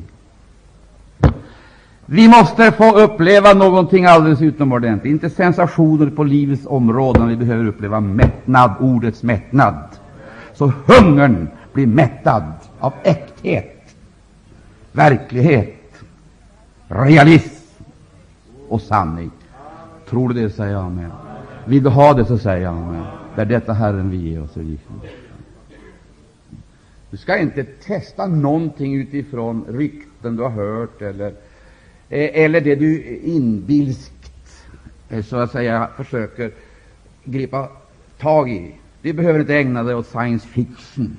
[2.06, 7.28] Vi måste få uppleva någonting alldeles utomordentligt, inte sensationer på livets områden.
[7.28, 9.84] Vi behöver uppleva mättnad, ordets mättnad.
[10.54, 12.44] Så hungern blir mättad
[12.80, 13.96] av äkthet,
[14.92, 16.04] verklighet,
[16.88, 17.84] realism
[18.70, 19.32] och sanning.
[20.10, 21.12] Tror du det, säger jag amen.
[21.66, 23.04] Vill du ha det, så säger jag amen.
[23.36, 24.58] Det är detta Herren vill ge oss.
[27.12, 31.28] Du ska inte testa någonting utifrån rykten du har hört eller
[32.10, 34.68] eh, eller det du inbilskt
[35.10, 36.52] eh, så att säga försöker
[37.24, 37.70] gripa
[38.18, 38.76] tag i.
[39.02, 41.18] Du behöver inte ägna dig åt science fiction.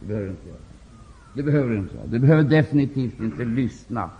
[0.00, 1.46] Du behöver inte göra.
[1.46, 1.94] Behöver du inte.
[2.06, 4.10] Du behöver definitivt inte lyssna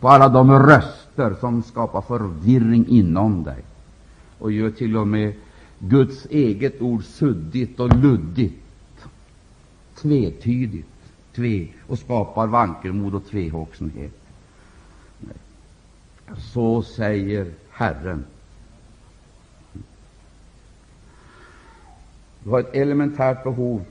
[0.00, 3.64] på alla de röster som skapar förvirring inom dig
[4.38, 5.32] och gör till och med
[5.78, 8.65] Guds eget ord suddigt och luddigt,
[9.96, 10.88] tvetydigt,
[11.34, 14.12] tve, och skapar vankelmod och tvehågsenhet.
[16.52, 18.24] Så säger Herren.
[22.44, 23.84] Du har ett elementärt behov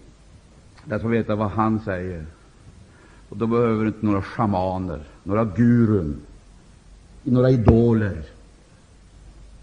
[0.90, 2.26] att få veta vad Han säger.
[3.30, 6.22] Och Då behöver du inte några schamaner, några gurun,
[7.24, 8.24] några idoler,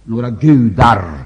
[0.04, 1.24] några gudar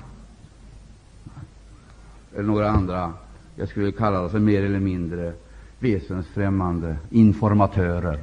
[2.34, 3.12] eller några andra,
[3.56, 5.32] jag skulle kalla det för mer eller mindre
[5.78, 8.18] väsensfrämmande informatörer,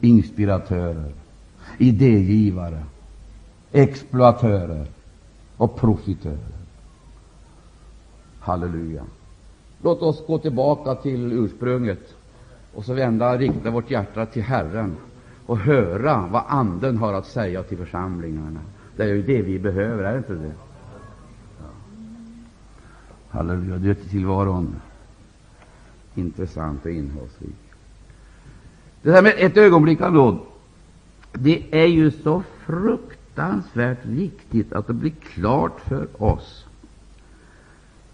[0.00, 1.12] inspiratörer
[1.78, 2.82] idégivare,
[3.72, 4.86] exploatörer
[5.56, 6.38] och profitörer.
[8.40, 9.02] Halleluja.
[9.82, 12.14] Låt oss gå tillbaka till ursprunget
[12.74, 14.96] och så vända rikta vårt hjärta till Herren
[15.46, 18.60] och höra vad Anden har att säga till församlingarna.
[18.96, 20.52] Det är ju det vi behöver, är det inte det?
[23.32, 23.78] Halleluja.
[23.78, 24.74] Det är tillvaron
[26.14, 27.56] intressant och innehållsrik.
[29.02, 30.38] Det här med ett ögonblick av nåd,
[31.32, 36.66] det är ju så fruktansvärt viktigt att det blir klart för oss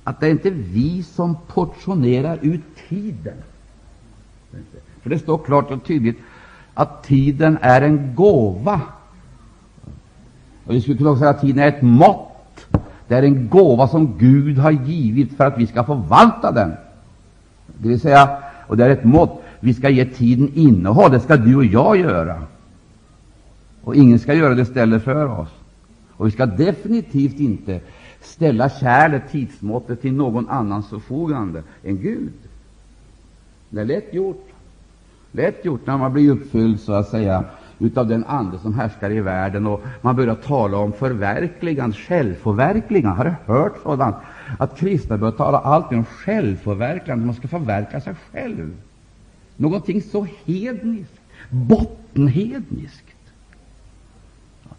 [0.09, 3.37] att det är inte vi som portionerar ut tiden.
[5.03, 6.19] För det står klart och tydligt
[6.75, 8.81] att tiden är en gåva.
[10.65, 12.28] Och vi skulle kunna säga att tiden är ett mått.
[13.09, 16.73] Det är en gåva som Gud har givit för att vi ska förvalta den.
[17.79, 19.43] Det vill säga, och det är ett mått.
[19.61, 21.11] Vi ska ge tiden innehåll.
[21.11, 22.43] Det ska du och jag göra.
[23.83, 25.49] Och ingen ska göra det istället för oss.
[26.11, 27.81] Och vi ska definitivt inte
[28.21, 32.33] ställa kärlet, tidsmåttet, till någon annans förfogande än Gud.
[33.71, 34.47] Det är lätt gjort.
[35.33, 37.45] Lätt gjort när man blir uppfylld så att säga
[37.79, 43.17] utav den ande som härskar i världen och man börjar tala om förverkligande, självförverkligande.
[43.17, 44.17] Har du hört sådant?
[44.59, 48.77] Att kristna börjar tala alltid om självförverkligande, man ska förverkliga sig själv.
[49.57, 53.05] Någonting så hedniskt, bottenhedniskt.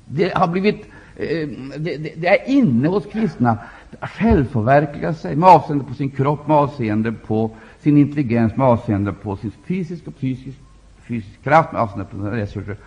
[0.05, 0.85] Det har blivit
[1.15, 3.57] eh, det, det, det, är inne hos kristna
[3.99, 9.13] att självförverkliga sig med avseende på sin kropp, med avseende på sin intelligens, med avseende
[9.13, 10.63] på sin fysiska och psykiska
[11.09, 12.77] fysisk kraft, med avseende på sina resurser.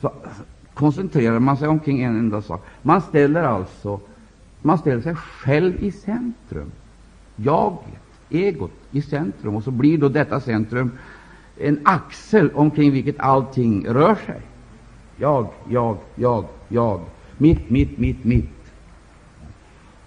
[0.00, 0.12] Så
[0.74, 2.64] koncentrerar man sig omkring en enda sak.
[2.82, 4.00] Man ställer alltså
[4.62, 6.70] man ställer sig själv i centrum,
[7.36, 10.90] jaget, egot i centrum, och så blir då detta centrum
[11.60, 14.40] en axel omkring vilket allting rör sig.
[15.16, 17.00] Jag, jag, jag, jag.
[17.38, 18.72] Mitt, mitt, mitt, mitt.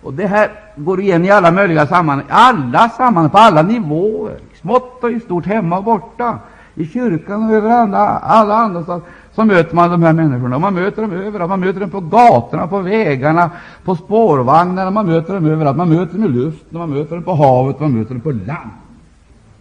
[0.02, 5.04] Och Det här går igen i alla möjliga sammanhang, alla sammanhang, på alla nivåer, smått
[5.04, 6.40] och i stort, hemma och borta,
[6.76, 9.02] i kyrkan och över alla, alla andra så,
[9.34, 10.60] så möter man de här människorna.
[10.60, 11.50] Man möter dem överallt.
[11.50, 13.52] Man möter dem på gatorna, på vägarna,
[13.84, 14.92] på spårvagnarna.
[14.92, 15.78] Man möter dem överallt.
[15.78, 18.70] Man möter dem i luften, man möter dem på havet, man möter dem på land.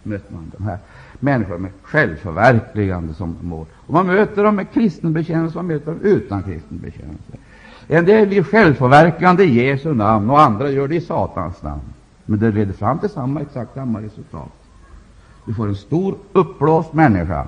[0.03, 0.77] Möter man de här
[1.19, 3.65] människor med självförverkligande som mål.
[3.87, 7.33] Och man möter dem med kristen bekännelse, man möter dem utan kristen bekännelse.
[7.87, 11.81] En del blir självförverkligande i Jesu namn, och andra gör det i Satans namn.
[12.25, 14.62] Men det leder fram till samma, exakt samma resultat.
[15.45, 17.47] Du får en stor uppblåst människa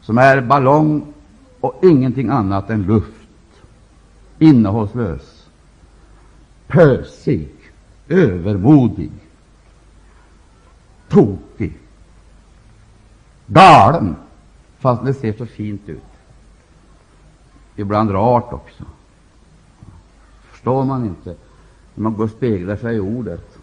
[0.00, 1.12] som är ballong
[1.60, 3.26] och ingenting annat än luft,
[4.38, 5.46] innehållslös,
[6.66, 7.48] pösig,
[8.08, 9.10] övermodig,
[11.08, 11.78] tokig,
[13.46, 14.16] galen,
[14.78, 16.02] fast det ser så fint ut.
[17.76, 18.84] Ibland rart också.
[20.50, 21.34] Förstår man inte,
[21.94, 23.58] när man går och speglar sig i ordet,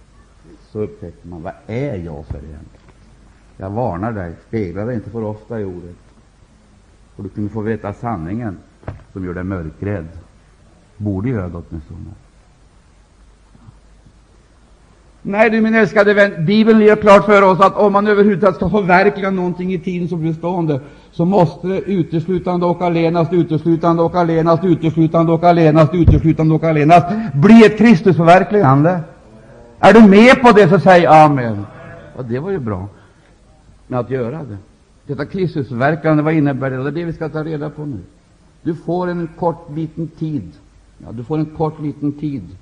[0.72, 2.83] så upptäcker man vad är jag för egentligen?
[3.58, 5.96] Jag varnar dig, spegla dig inte för ofta i ordet.
[7.16, 8.58] Och du kunde få veta sanningen
[9.14, 10.08] som gör dig mörkrädd.
[10.98, 12.00] Borde göra det åtminstone.
[15.26, 18.70] Nej, du min älskade vän, Bibeln gör klart för oss att om man överhuvudtaget ska
[18.70, 20.80] förverkliga någonting i tiden som bestående,
[21.12, 27.08] så måste det uteslutande och allenast, uteslutande och allenast, uteslutande och allenast, uteslutande och allenast
[27.34, 29.00] bli ett Kristusförverkligande.
[29.80, 31.66] Är du med på det, så säg amen.
[32.18, 32.88] Ja, det var ju bra
[33.94, 34.58] med att göra det.
[35.06, 36.78] Detta Kristusverkande, vad innebär det?
[36.78, 38.00] Det är det vi ska ta reda på nu.
[38.62, 40.52] Du får en kort liten tid.
[40.98, 42.58] Ja, du får en kort liten tid.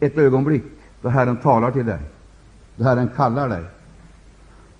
[0.00, 0.64] Ett ögonblick
[1.02, 1.98] då Herren talar till dig,
[2.76, 3.64] då Herren kallar dig,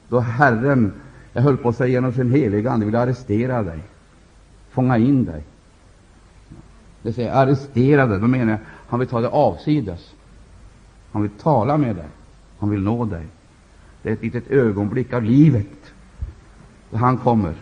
[0.09, 0.93] då Herren,
[1.33, 3.79] jag höll på att säga genom sin heliga Ande, vill arrestera dig,
[4.71, 5.45] fånga in dig.
[7.03, 8.59] Det säger arrestera dig, då menar jag
[8.89, 10.15] han vill ta dig avsides.
[11.13, 12.09] Han vill tala med dig,
[12.59, 13.27] han vill nå dig.
[14.03, 15.93] Det är ett litet ögonblick av livet
[16.91, 17.55] då han kommer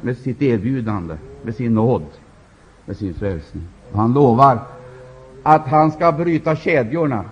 [0.00, 2.06] med sitt erbjudande, med sin nåd,
[2.84, 3.64] med sin frälsning.
[3.92, 4.60] Och han lovar
[5.42, 7.24] att han ska bryta kedjorna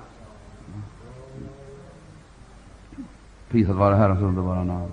[3.54, 4.90] Prisad vare Herrens underbara namn.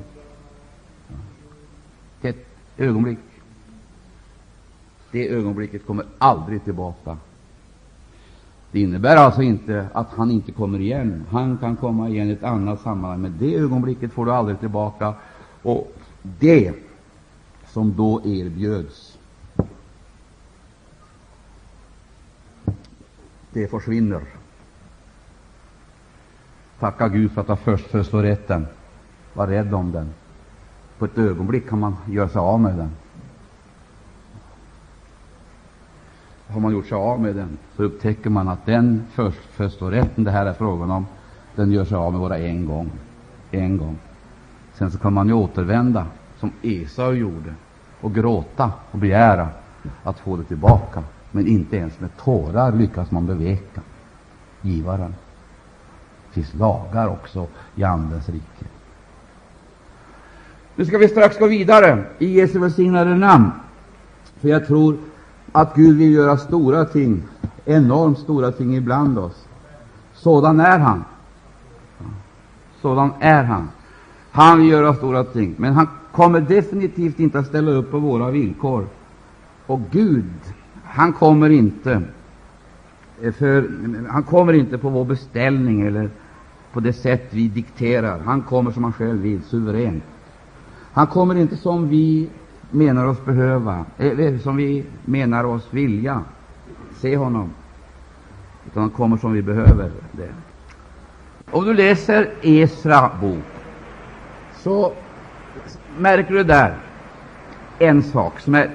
[2.21, 2.35] Det
[2.77, 3.19] ögonblick.
[5.11, 7.17] Det ögonblicket kommer aldrig tillbaka.
[8.71, 11.25] Det innebär alltså inte att han inte kommer igen.
[11.29, 15.13] Han kan komma igen i ett annat sammanhang, men det ögonblicket får du aldrig tillbaka.
[15.61, 16.73] Och det
[17.67, 19.17] som då erbjöds,
[23.53, 24.21] det försvinner.
[26.79, 28.67] Tacka Gud för att ha först föreslår rätten.
[29.33, 30.09] Var rädd om den.
[30.97, 32.91] På ett ögonblick kan man göra sig av med den.
[36.51, 40.45] Har man gjort sig av med den, så upptäcker man att den förstfödslorätten det här
[40.45, 41.05] är frågan om,
[41.55, 42.91] den gör sig av med bara en gång.
[43.51, 43.97] En gång.
[44.73, 46.05] Sen så kan man ju återvända,
[46.39, 47.53] som Esau gjorde,
[48.01, 49.47] och gråta och begära
[50.03, 51.03] att få det tillbaka.
[51.31, 53.81] Men inte ens med tårar lyckas man beveka
[54.61, 55.15] givaren.
[56.27, 58.65] Det finns lagar också i Andens rike.
[60.75, 63.51] Nu ska vi strax gå vidare i Jesu välsignade namn.
[64.39, 64.97] För jag tror
[65.51, 67.23] att Gud vill göra stora ting,
[67.65, 69.47] enormt stora ting ibland oss.
[70.13, 71.03] Sådan är han.
[72.81, 73.69] Sådan är han.
[74.31, 78.31] Han vill göra stora ting, men han kommer definitivt inte att ställa upp på våra
[78.31, 78.87] villkor.
[79.65, 80.29] Och Gud,
[80.83, 82.01] han kommer inte
[83.21, 83.69] eh, för,
[84.09, 86.09] han kommer inte på vår beställning eller
[86.73, 88.19] på det sätt vi dikterar.
[88.19, 90.03] Han kommer som han själv vill, suveränt.
[90.93, 92.29] Han kommer inte som vi
[92.71, 96.21] menar oss behöva, eh, eh, som vi menar oss vilja
[96.99, 97.49] se honom,
[98.65, 100.29] utan han kommer som vi behöver det.
[101.51, 103.43] Om du läser Esra bok,
[104.55, 104.93] så
[105.97, 106.75] märker du där
[107.79, 108.69] en sak som är,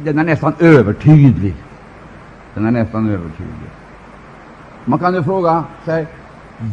[0.00, 1.54] den är nästan övertydlig.
[2.54, 3.70] Den är nästan övertydlig.
[4.84, 6.06] Man kan ju fråga sig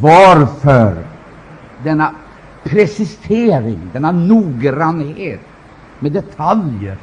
[0.01, 0.95] varför
[1.83, 2.11] denna
[2.63, 5.46] precisering, denna noggrannhet
[5.99, 6.97] med detaljer.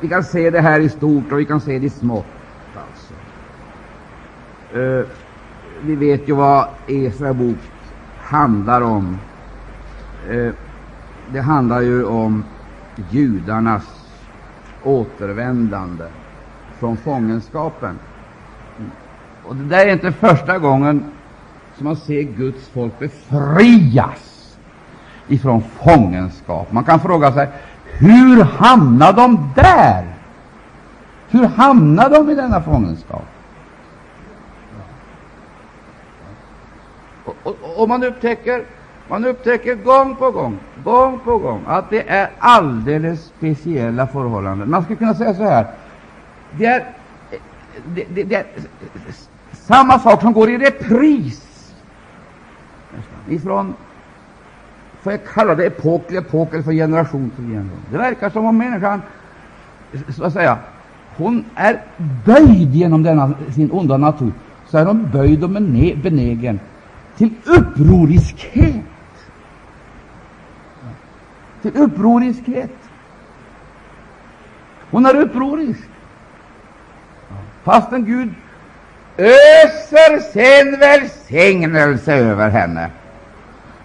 [0.00, 2.26] Vi kan se det här i stort och vi kan se det i smått.
[2.74, 3.14] Alltså.
[4.78, 5.06] Uh,
[5.82, 7.58] vi vet ju vad Esra bok
[8.18, 9.18] handlar om.
[10.30, 10.52] Uh,
[11.32, 12.44] det handlar ju om
[13.10, 14.08] judarnas
[14.82, 16.04] återvändande
[16.78, 17.98] från fångenskapen.
[19.44, 21.04] Och det där är inte första gången
[21.76, 24.56] som man ser Guds folk befrias
[25.28, 26.72] ifrån fångenskap.
[26.72, 27.48] Man kan fråga sig
[27.98, 30.04] hur hamnade de där?
[31.28, 33.24] Hur hamnade de i denna fångenskap?
[37.24, 38.64] Och, och, och man upptäcker
[39.08, 44.70] man upptäcker gång på gång, gång på gång att det är alldeles speciella förhållanden.
[44.70, 45.66] Man skulle kunna säga så här.
[46.50, 46.84] Det är,
[47.86, 48.46] det, det, det är
[49.52, 51.53] samma sak som går i repris
[53.28, 53.74] ifrån,
[55.02, 57.84] får jag kalla det epok till epok, eller från generation till generation.
[57.90, 59.02] Det verkar som om människan,
[60.08, 60.58] så att säga,
[61.16, 61.82] hon är
[62.24, 64.32] böjd genom denna sin onda natur,
[64.66, 66.60] så är hon böjd och benägen
[67.16, 68.84] till upproriskhet
[71.64, 72.70] till upproriskhet.
[74.90, 75.88] Hon är upprorisk,
[77.62, 78.34] fastän Gud
[79.16, 82.90] öser sin välsignelse över henne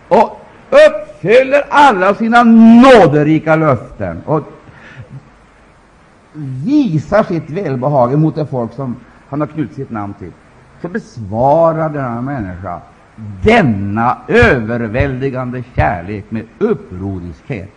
[0.09, 4.43] och uppfyller alla sina nåderika löften och
[6.65, 8.95] visar sitt välbehag mot det folk som
[9.29, 10.31] han har knutit sitt namn till,
[10.81, 12.81] så besvarar denna människa
[13.43, 17.69] denna överväldigande kärlek med upproriskhet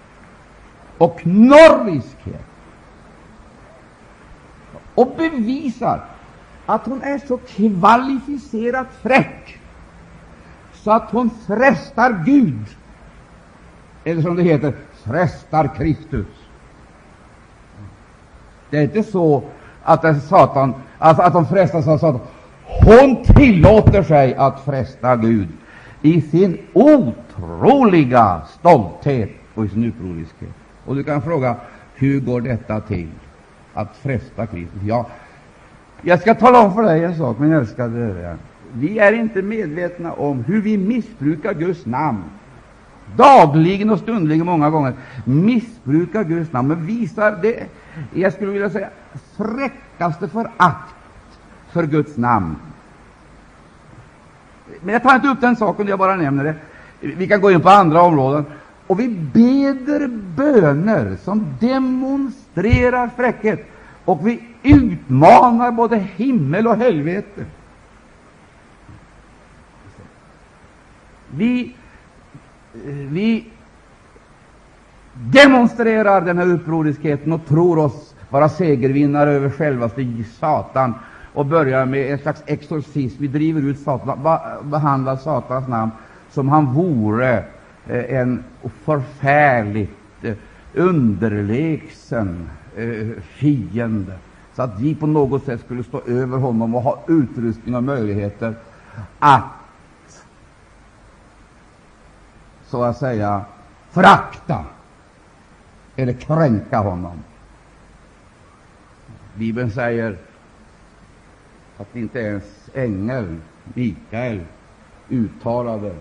[0.98, 2.46] och norviskhet
[4.94, 6.04] och bevisar
[6.66, 9.58] att hon är så kvalificerat fräck
[10.84, 12.66] så att hon frestar Gud,
[14.04, 14.72] eller som det heter,
[15.04, 16.26] frestar Kristus.
[18.70, 19.42] Det är inte så
[19.82, 22.20] att, Satan, alltså att hon frestas av Satan.
[22.84, 25.48] Hon tillåter sig att fresta Gud
[26.02, 30.54] i sin otroliga stolthet och i sin upproriskhet.
[30.84, 31.56] Och du kan fråga,
[31.94, 33.10] hur går detta till,
[33.74, 34.82] att fresta Kristus?
[34.82, 35.06] Ja,
[36.02, 38.38] jag ska tala om för dig en sak, min älskade vän.
[38.74, 42.22] Vi är inte medvetna om hur vi missbrukar Guds namn.
[43.16, 44.92] Dagligen och stundligen många gånger
[45.24, 47.66] missbrukar Guds namn, men visar det,
[48.14, 48.88] jag skulle vilja säga,
[49.36, 50.94] fräckaste förakt
[51.72, 52.56] för Guds namn.
[54.80, 56.54] Men jag tar inte upp den saken, jag bara nämner det.
[57.00, 58.44] Vi kan gå in på andra områden.
[58.86, 63.66] Och vi beder böner som demonstrerar fräckhet,
[64.04, 67.44] och vi utmanar både himmel och helvete.
[71.34, 71.74] Vi,
[72.74, 73.46] eh, vi
[75.14, 80.94] demonstrerar den här upproriskheten och tror oss vara segervinnare över självaste Satan
[81.32, 83.22] och börjar med en slags exorcism.
[83.22, 85.90] Vi driver ut Satan, behandlar Satans namn
[86.30, 87.44] som han vore
[87.86, 88.44] eh, en
[88.84, 89.90] förfärligt
[90.22, 90.34] eh,
[90.74, 92.50] underlägsen
[93.22, 94.12] fiende,
[94.54, 98.54] så att vi på något sätt skulle stå över honom och ha utrustning och möjligheter
[99.18, 99.61] att
[102.72, 103.44] så att säga
[103.90, 104.64] förakta
[105.96, 107.22] eller kränka honom.
[109.34, 110.16] Bibeln säger
[111.76, 113.42] att inte ens ängeln
[113.74, 114.40] Mikael
[115.08, 115.94] uttalade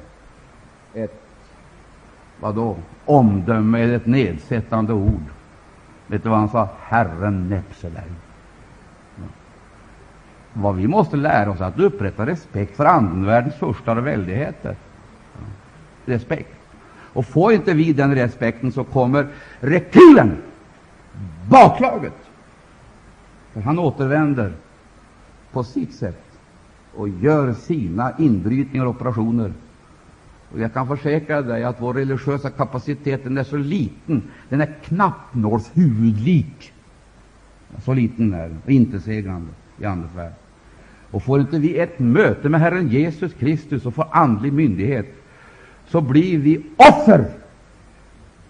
[0.94, 1.22] ett
[2.40, 5.26] vadå, omdöme eller ett nedsättande ord.
[6.08, 6.70] Vet du vad han sa?
[6.82, 8.12] Herren näpse dig.
[10.54, 14.76] Vad vi måste lära oss är att upprätta respekt för andevärldens första och väldigheter.
[16.06, 16.61] Respekt.
[17.14, 19.28] Och får inte vi den respekten så kommer
[19.60, 20.38] rekylen,
[21.50, 22.14] baklaget.
[23.54, 24.54] För han återvänder
[25.52, 26.24] på sitt sätt
[26.96, 29.54] och gör sina inbrytningar och operationer.
[30.54, 34.76] Och jag kan försäkra dig att vår religiösa kapacitet den är så liten, den är
[34.84, 36.74] knappnålshuvudlik.
[37.84, 40.34] Så liten är den, och intetsägande i Andens värld.
[41.12, 45.06] Och får inte vi ett möte med Herren Jesus Kristus och får andlig myndighet,
[45.92, 47.26] så blir vi offer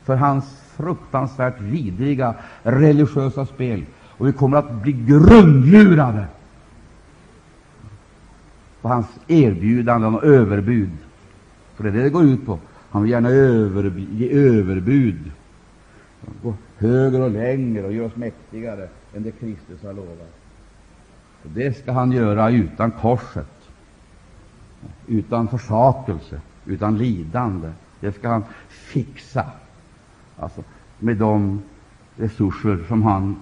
[0.04, 3.86] för hans fruktansvärt vidriga religiösa spel.
[4.18, 6.26] Och vi kommer att bli grundlurade
[8.82, 10.92] på hans erbjudanden och överbud.
[11.76, 12.60] För det är det det går ut på.
[12.90, 15.32] Han vill gärna över, ge överbud.
[16.44, 20.34] Gå högre och längre och göra oss mäktigare än det Kristus har lovat.
[21.44, 23.70] Och det ska han göra utan korset,
[25.08, 27.72] utan försakelse, utan lidande.
[28.00, 29.46] Det ska han fixa
[30.38, 30.64] alltså,
[31.00, 31.62] med de
[32.16, 33.36] resurser som han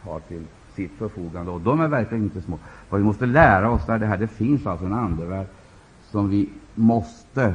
[0.00, 0.44] har till
[0.74, 1.50] sitt förfogande.
[1.50, 2.58] Och de är verkligen inte små.
[2.90, 4.18] Vad vi måste lära oss är det här.
[4.18, 5.46] Det finns alltså en andevärld
[6.10, 7.54] som vi måste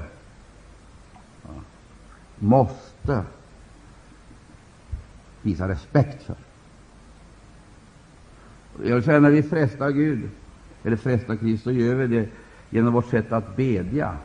[2.44, 3.24] måste
[5.42, 6.36] visa respekt för.
[8.84, 10.30] Jag vill säga, när vi frestar Gud,
[10.84, 12.30] eller frestar Kristus, så gör vi det
[12.70, 14.18] genom vårt sätt att bedja.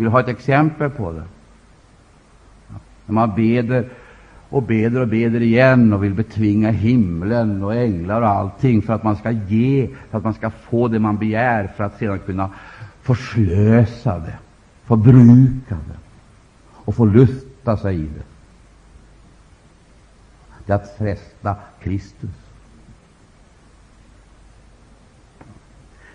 [0.00, 1.22] Vill du ha ett exempel på det?
[3.06, 3.88] När man beder
[4.48, 9.02] och beder och beder igen och vill betvinga himlen och änglar och allting för att
[9.02, 12.50] man ska ge, för att man ska få det man begär, för att sedan kunna
[13.02, 14.38] förslösa det,
[14.84, 15.98] förbruka det
[16.70, 18.24] och få lusta sig i det.
[20.66, 22.30] Det är att fresta Kristus.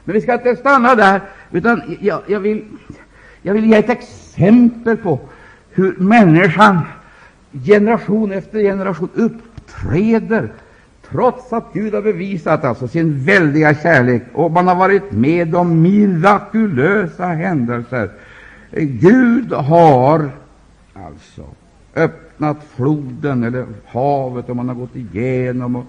[0.04, 1.22] Men vi ska inte stanna där,
[1.52, 2.66] utan jag, jag, vill,
[3.46, 5.20] jag vill ge ett exempel på
[5.70, 6.82] hur människan
[7.66, 10.50] generation efter generation uppträder
[11.10, 15.82] trots att Gud har bevisat alltså sin väldiga kärlek och man har varit med om
[15.82, 18.10] mirakulösa händelser.
[18.82, 20.30] Gud har
[20.94, 21.46] alltså
[21.96, 25.76] öppnat floden eller havet och man har gått igenom.
[25.76, 25.86] Och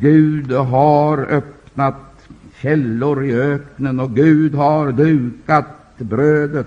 [0.00, 2.28] Gud har öppnat
[2.60, 5.66] källor i öknen och Gud har dukat
[5.98, 6.66] brödet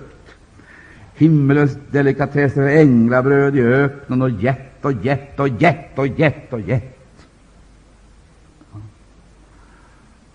[1.17, 6.93] himmelens delikatesser, änglabröd i öknen och gett och gett och gett och gett och gett.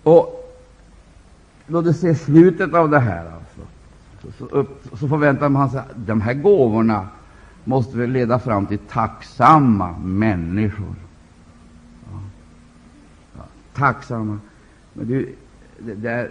[0.03, 0.39] Och
[1.67, 3.61] då du ser slutet av det här, alltså,
[4.21, 7.07] så, så, upp, så förväntar man sig att de här gåvorna
[7.63, 10.95] måste väl leda fram till tacksamma människor.
[12.11, 12.19] Ja.
[13.37, 14.39] Ja, tacksamma.
[14.93, 15.35] Men du,
[15.79, 16.29] det, det är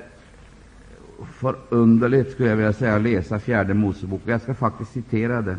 [1.26, 4.20] förunderligt, skulle jag vilja säga, att läsa Fjärde Mosebok.
[4.24, 5.56] Jag ska faktiskt citera det,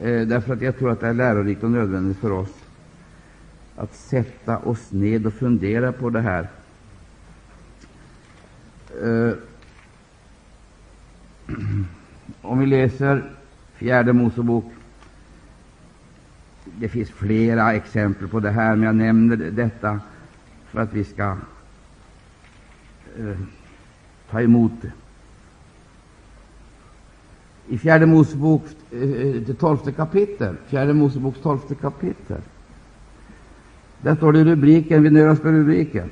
[0.00, 2.54] eh, därför att jag tror att det är lärorikt och nödvändigt för oss
[3.76, 6.48] att sätta oss ned och fundera på det här.
[9.02, 9.32] Eh,
[12.42, 13.30] om vi läser
[13.74, 14.64] Fjärde Mosebok
[16.76, 20.00] det finns flera exempel på det här, men jag nämner detta
[20.70, 21.36] för att vi ska
[23.18, 23.38] eh,
[24.30, 24.92] ta emot det.
[27.68, 32.40] I Fjärde Mosebok, eh, eh, det tolfte kapitel, Fjärde Moseboks tolfte kapitel,
[34.02, 36.10] där står det rubriken, vi nöjer oss med rubriken.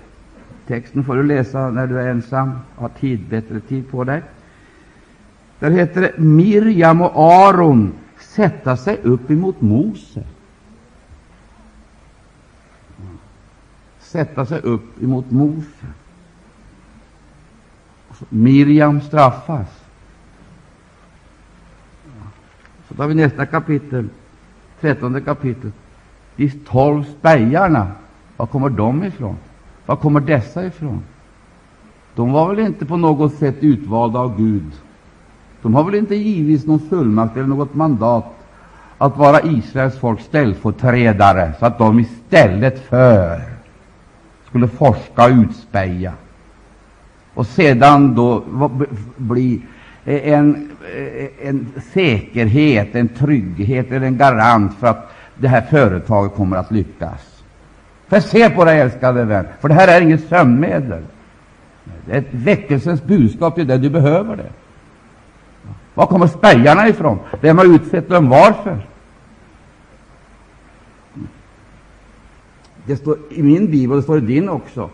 [0.67, 4.23] Texten får du läsa när du är ensam, har tid, bättre tid på dig.
[5.59, 10.25] Där heter det Miriam och Aron sätta sig upp emot Mose.
[14.01, 15.87] Sätta sig upp emot Mose.
[18.29, 19.69] Miriam straffas.
[22.89, 24.09] Så tar vi nästa kapitel,
[24.81, 25.75] trettonde kapitlet.
[26.37, 27.93] De tolv spejarna,
[28.37, 29.37] var kommer de ifrån?
[29.87, 31.03] Var kommer dessa ifrån?
[32.15, 34.73] De var väl inte på något sätt utvalda av Gud?
[35.63, 38.25] De har väl inte givits någon fullmakt eller något mandat
[38.99, 43.43] att vara Israels folks ställföreträdare, så att de istället för
[44.49, 46.13] skulle forska och utspeja
[47.37, 48.45] och sedan då
[49.17, 49.63] bli
[50.05, 50.71] en,
[51.43, 57.43] en säkerhet, en trygghet eller en garant för att det här företaget kommer att lyckas.
[58.09, 61.03] För se på det, älskade vän, för det här är inget sömnmedel.
[62.07, 64.51] Det är ett väckelsens budskap, det är det du behöver det.
[65.95, 67.19] Var kommer spejarna ifrån?
[67.41, 68.29] Vem har utsett dem?
[68.29, 68.79] Varför?
[72.87, 74.91] Det står i min bibel, det står i din också,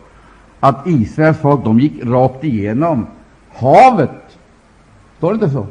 [0.65, 3.07] att Israels folk de gick rakt igenom
[3.55, 4.39] havet.
[5.19, 5.67] Står det inte så?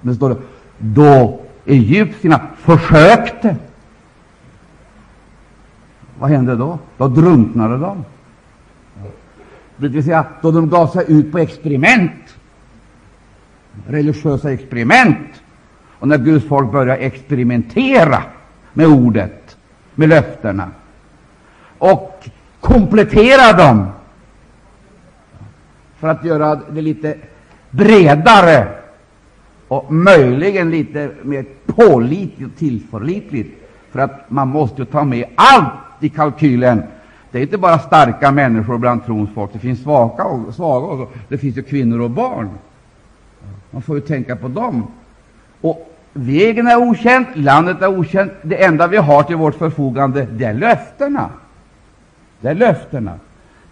[0.00, 0.36] Men står det
[0.78, 3.56] då egyptierna försökte.
[6.18, 6.78] Vad hände då?
[6.96, 8.04] Då drunknade de.
[9.76, 12.36] Det vill säga, då de gav sig ut på experiment,
[13.86, 15.42] religiösa experiment,
[15.98, 18.22] och när Guds folk började experimentera
[18.72, 19.56] med ordet,
[19.94, 20.68] med löftena,
[21.78, 22.28] och
[22.60, 23.86] komplettera dem
[26.02, 27.14] för att göra det lite
[27.70, 28.68] bredare
[29.68, 33.50] och möjligen lite mer pålitligt och tillförlitligt.
[33.90, 36.82] För att man måste ta med allt i kalkylen.
[37.30, 41.18] Det är inte bara starka människor bland trons folk, det finns svaga och svaga också.
[41.28, 42.50] Det finns ju kvinnor och barn.
[43.70, 44.86] Man får ju tänka på dem.
[45.60, 48.32] Och vägen är okänd, landet är okänt.
[48.42, 51.30] Det enda vi har till vårt förfogande, det är löftena.
[52.40, 53.12] Det är löftena.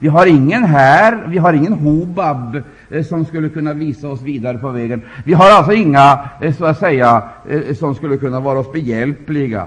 [0.01, 4.59] Vi har ingen här, vi har ingen Hobab eh, som skulle kunna visa oss vidare
[4.59, 5.03] på vägen.
[5.25, 9.67] Vi har alltså inga, eh, så att säga, eh, som skulle kunna vara oss behjälpliga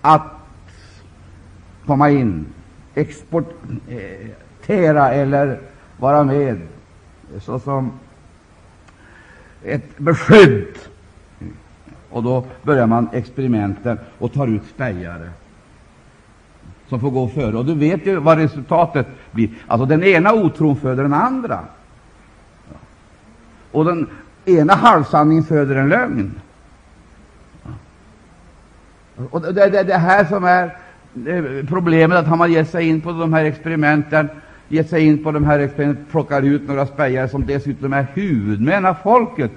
[0.00, 0.22] att
[1.86, 2.46] komma in,
[2.94, 3.52] exportera
[5.12, 5.60] eller
[5.98, 6.60] vara med
[7.40, 7.92] såsom
[9.64, 10.66] ett beskydd.
[12.10, 15.30] Och då börjar man experimenten och tar ut spejare
[16.92, 17.56] som får gå före.
[17.56, 19.50] Och du vet ju vad resultatet blir.
[19.66, 21.60] Alltså den ena otron föder den andra.
[23.72, 24.08] Och den
[24.44, 26.40] ena halvsanningen föder en lögn.
[29.30, 30.64] Och det är det här som är
[31.26, 34.28] eh, problemet, att har man gett sig in på de här experimenten,
[34.68, 38.86] gett sig in på de här experimenten, plockar ut några spejare som dessutom är huvudmän
[38.86, 39.50] av folket,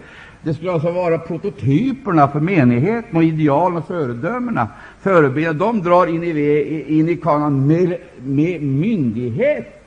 [0.45, 4.67] det skulle alltså vara prototyperna för menigheten och idealen och föredömena.
[5.01, 9.83] Förebilderna, de drar in i, in i kanan med, med myndighet.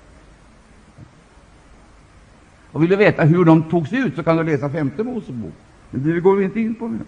[2.72, 5.54] Och vill du veta hur de togs ut, så kan du läsa femte Mosebok.
[5.90, 6.98] Men det går vi inte in på nu.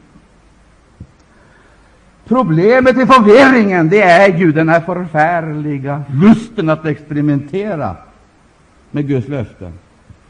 [2.24, 7.96] Problemet i förvirringen, det är ju den här förfärliga lusten att experimentera
[8.90, 9.72] med Guds löften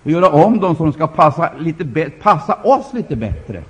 [0.03, 3.63] och göra om dem så de ska passa, lite passa oss lite bättre.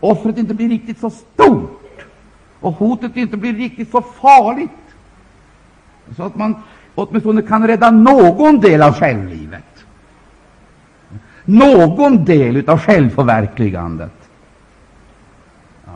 [0.00, 1.82] Offret inte blir riktigt så stort.
[2.60, 4.70] Och hotet inte blir riktigt så farligt,
[6.16, 6.54] så att man
[6.94, 9.84] åtminstone kan rädda någon del av självlivet,
[11.44, 14.30] någon del av självförverkligandet,
[15.84, 15.92] ja.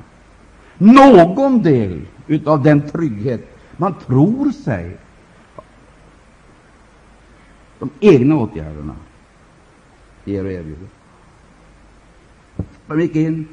[0.79, 2.01] någon del
[2.47, 4.97] av den trygghet man tror sig
[7.79, 8.95] de egna åtgärderna
[10.27, 10.89] ger och erbjuder.
[12.87, 13.49] De gick in,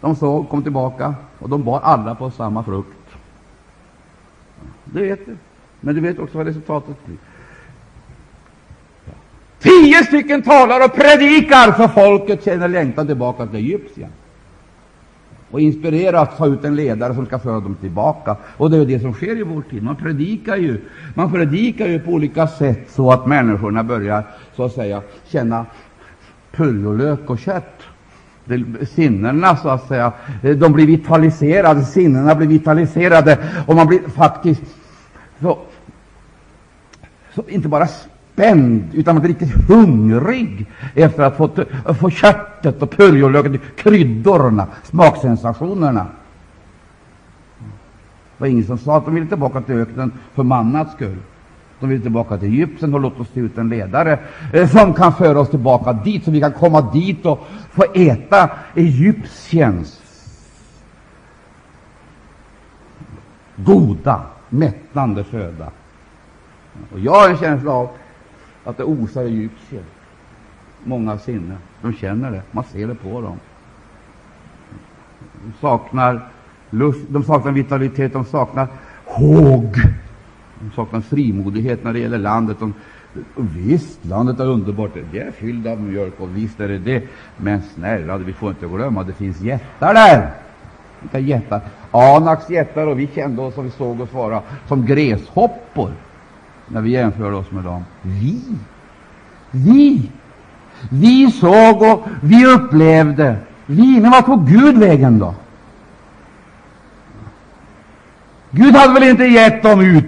[0.00, 3.08] de såg, kom tillbaka, och de bar alla på samma frukt.
[4.84, 5.36] Det vet du.
[5.80, 7.16] Men du vet också vad resultatet blir.
[9.58, 14.08] Tio stycken talar och predikar, för folket känner längtan tillbaka till Egypten
[15.52, 18.36] och inspirera att ta ut en ledare som ska föra dem tillbaka.
[18.56, 19.82] Och det är det som sker i vår tid.
[19.82, 20.80] Man predikar ju,
[21.14, 24.24] man predikar ju på olika sätt så att människorna börjar
[24.56, 25.66] så att säga känna
[26.52, 27.82] purjolök och kött.
[28.94, 34.62] Sinnena, så att säga, de blir vitaliserade, sinnena blir vitaliserade, och man blir faktiskt
[35.40, 35.58] så,
[37.34, 37.88] så inte bara
[38.32, 41.50] spänd, utan man blir riktigt hungrig efter att få,
[42.00, 46.06] få köttet och purjolöken, kryddorna, smaksensationerna.
[48.38, 51.16] Det var ingen som sa att de ville tillbaka till öknen för mannats skull.
[51.80, 54.18] De vill tillbaka till Egypten och låt oss se ut en ledare
[54.52, 58.50] eh, som kan föra oss tillbaka dit, så vi kan komma dit och få äta
[58.74, 60.00] Egyptiens
[63.56, 65.70] goda, mättande föda.
[66.92, 67.88] Och jag har en känsla av
[68.64, 69.82] att det osar egyptier.
[70.84, 71.58] Många sinnen.
[71.82, 72.42] De känner det.
[72.50, 73.38] Man ser det på dem.
[75.44, 76.28] De saknar
[76.70, 78.68] lust, de saknar vitalitet, de saknar
[79.04, 79.76] håg.
[80.60, 82.56] De saknar frimodighet när det gäller landet.
[82.60, 82.74] De,
[83.36, 84.90] visst, landet är underbart.
[85.12, 87.02] Det är fyllt av mjölk, och visst är det det.
[87.36, 90.30] Men snälla, vi får inte glömma, det finns jättar där.
[91.00, 91.60] Vilka jättar?
[91.90, 95.90] Anaks jättar, och vi kände oss, som vi såg oss vara, som gräshoppor
[96.68, 97.84] när vi jämför oss med dem.
[98.02, 98.42] Vi!
[99.50, 100.10] Vi!
[100.90, 103.36] Vi såg och vi upplevde.
[103.66, 105.34] Vi, men vart tog Gud vägen då?
[108.50, 110.04] Gud hade väl inte gett dem ut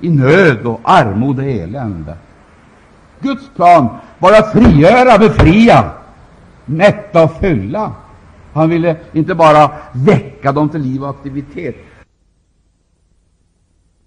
[0.00, 2.16] i nöd och armod och elände?
[3.20, 5.90] Guds plan var att frigöra, befria,
[6.64, 7.92] mätta och fylla.
[8.52, 11.76] Han ville inte bara väcka dem till liv och aktivitet,